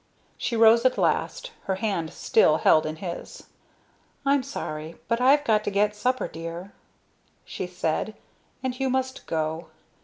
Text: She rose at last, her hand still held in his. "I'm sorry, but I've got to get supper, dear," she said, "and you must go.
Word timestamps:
She 0.35 0.57
rose 0.57 0.83
at 0.83 0.97
last, 0.97 1.51
her 1.65 1.75
hand 1.75 2.11
still 2.11 2.57
held 2.57 2.87
in 2.87 2.95
his. 2.95 3.43
"I'm 4.25 4.41
sorry, 4.41 4.95
but 5.07 5.21
I've 5.21 5.43
got 5.43 5.63
to 5.65 5.69
get 5.69 5.95
supper, 5.95 6.27
dear," 6.27 6.73
she 7.45 7.67
said, 7.67 8.15
"and 8.63 8.79
you 8.79 8.89
must 8.89 9.27
go. 9.27 9.67